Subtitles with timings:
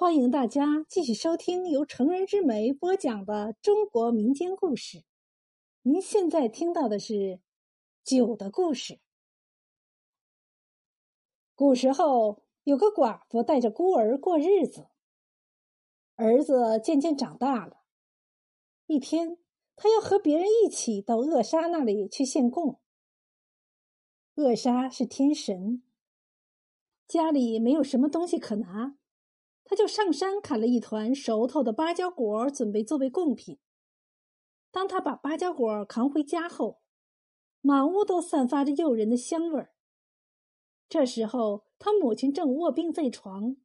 [0.00, 5.04] 欢迎大家继续收听由成人之美播讲的中国民间故事。
[5.82, 7.38] 您现在听到的是
[8.02, 8.98] 酒的故事。
[11.54, 14.88] 古时候有个寡妇带着孤儿过日子，
[16.14, 17.82] 儿子渐渐长大了。
[18.86, 19.36] 一天，
[19.76, 22.80] 他要和别人一起到恶杀那里去献供。
[24.36, 25.82] 恶杀是天神，
[27.06, 28.96] 家里没有什么东西可拿。
[29.70, 33.60] 他就上山砍了一团熟透的芭蕉果，准备作为贡品。
[34.72, 36.80] 当他把芭蕉果扛回家后，
[37.60, 39.72] 满屋都散发着诱人的香味儿。
[40.88, 43.58] 这时候，他母亲正卧病在床，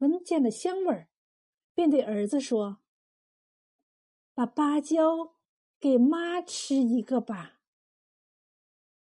[0.00, 1.08] 闻见了香味儿，
[1.72, 2.80] 便对儿子说
[4.36, 5.36] ：“把芭蕉
[5.80, 7.60] 给妈吃一个吧。”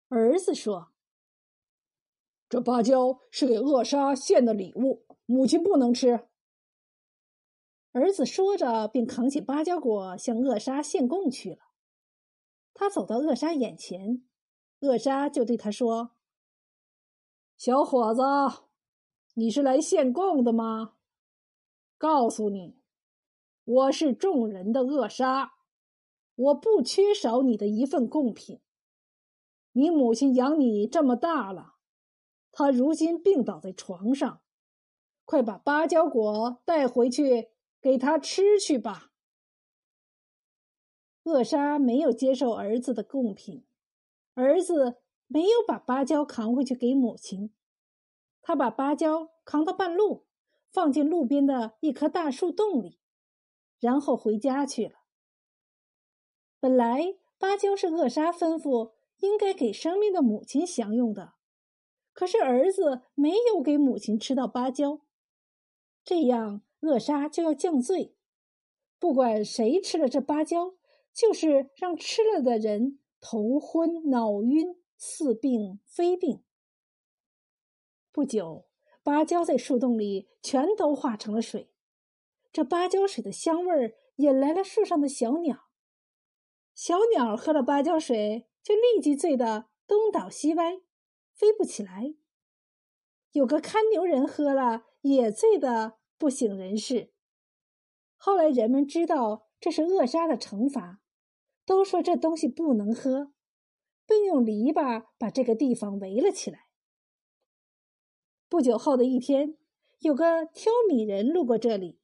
[0.08, 0.94] 儿子说
[2.48, 6.28] ：“这芭蕉是给扼杀献的礼物，母亲不能吃。”
[7.92, 11.58] 儿子说着，便扛起芭蕉果向恶杀献贡去了。
[12.76, 14.24] 他走到恶杀眼前，
[14.82, 16.12] 恶杀就对他说
[17.58, 18.22] ：“小伙子，
[19.34, 20.94] 你是来献贡的吗？
[21.98, 22.80] 告诉你，
[23.66, 25.54] 我是众人的恶杀，
[26.36, 28.62] 我不缺少你的一份贡品。
[29.72, 31.74] 你母亲养你这么大了，
[32.52, 34.42] 她如今病倒在床上，
[35.26, 37.50] 快把芭蕉果带回去。”
[37.82, 39.12] 给他吃去吧。
[41.24, 43.66] 扼杀没有接受儿子的贡品，
[44.34, 47.54] 儿子没有把芭蕉扛回去给母亲，
[48.42, 50.26] 他把芭蕉扛到半路，
[50.72, 53.00] 放进路边的一棵大树洞里，
[53.80, 55.02] 然后回家去了。
[56.60, 61.36] 本来芭蕉是扼杀吩咐应该给生命的母亲享用的，
[62.12, 65.02] 可是儿子没有给母亲吃到芭蕉，
[66.04, 66.64] 这样。
[66.82, 68.16] 扼杀就要降罪，
[69.00, 70.76] 不管谁吃了这芭蕉，
[71.14, 76.44] 就是让吃了的人头昏脑晕、似病非病。
[78.12, 78.66] 不久，
[79.04, 81.72] 芭蕉在树洞里全都化成了水，
[82.52, 85.70] 这芭蕉水的香味儿引来了树上的小鸟。
[86.74, 90.82] 小鸟喝了芭蕉水，就立即醉得东倒西歪，
[91.34, 92.16] 飞不起来。
[93.34, 95.99] 有个看牛人喝了，也醉得。
[96.20, 97.12] 不省人事。
[98.18, 101.00] 后来人们知道这是扼杀的惩罚，
[101.66, 103.32] 都说这东西不能喝，
[104.06, 106.68] 并用篱笆把这个地方围了起来。
[108.50, 109.56] 不久后的一天，
[110.00, 112.00] 有个挑米人路过这里，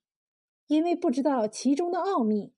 [0.68, 2.54] 因为不知道其中的奥秘，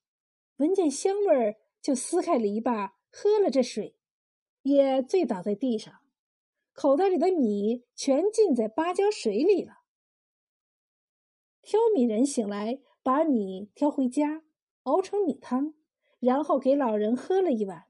[0.58, 3.98] 闻见香味儿就撕开篱笆喝了这水，
[4.62, 5.94] 也醉倒在地上，
[6.74, 9.87] 口袋里的米全浸在芭蕉水里了。
[11.68, 14.42] 挑米人醒来，把米挑回家，
[14.84, 15.74] 熬成米汤，
[16.18, 17.88] 然后给老人喝了一碗。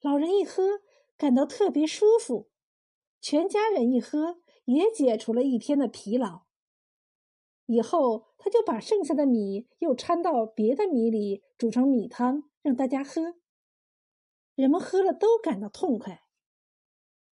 [0.00, 0.80] 老人一喝，
[1.16, 2.50] 感到特别舒服，
[3.20, 6.42] 全家人一喝，也解除了一天的疲劳。
[7.66, 13.34] 以后他就把剩下的米又掺到别的米里，煮成米汤，让大家喝。
[14.54, 16.22] 人们喝了都感到痛快。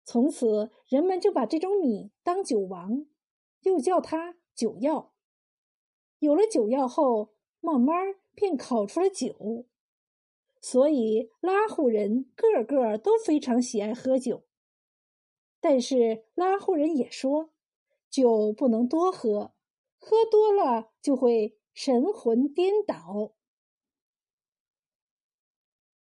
[0.05, 3.07] 从此，人们就把这种米当酒王，
[3.61, 5.15] 又叫它酒药。
[6.19, 7.31] 有了酒药后，
[7.61, 9.67] 慢慢便烤出了酒，
[10.61, 14.45] 所以拉祜人个个都非常喜爱喝酒。
[15.61, 17.51] 但是拉祜人也说，
[18.11, 19.55] 酒不能多喝，
[19.99, 23.35] 喝多了就会神魂颠倒。